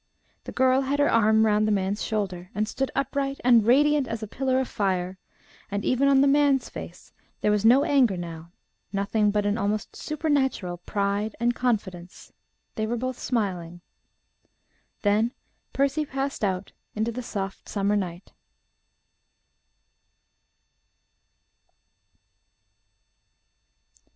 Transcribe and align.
The 0.45 0.51
girl 0.51 0.81
had 0.81 0.97
her 0.97 1.11
arm 1.11 1.45
round 1.45 1.67
the 1.67 1.71
man's 1.71 2.03
shoulder, 2.03 2.49
and 2.55 2.67
stood 2.67 2.89
upright 2.95 3.39
and 3.43 3.63
radiant 3.63 4.07
as 4.07 4.23
a 4.23 4.27
pillar 4.27 4.59
of 4.59 4.67
fire; 4.67 5.19
and 5.69 5.85
even 5.85 6.07
on 6.07 6.21
the 6.21 6.27
man's 6.27 6.69
face 6.69 7.13
there 7.41 7.51
was 7.51 7.63
no 7.63 7.83
anger 7.83 8.17
now 8.17 8.51
nothing 8.91 9.29
but 9.29 9.45
an 9.45 9.59
almost 9.59 9.95
supernatural 9.95 10.77
pride 10.77 11.35
and 11.39 11.53
confidence. 11.53 12.33
They 12.73 12.87
were 12.87 12.97
both 12.97 13.19
smiling. 13.19 13.81
Then 15.03 15.33
Percy 15.71 16.03
passed 16.07 16.43
out 16.43 16.71
into 16.95 17.11
the 17.11 17.21
soft, 17.21 17.69
summer 17.69 17.95
night. 17.95 18.31